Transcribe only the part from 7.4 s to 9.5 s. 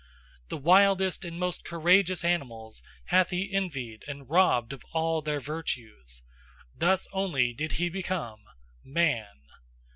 did he become man.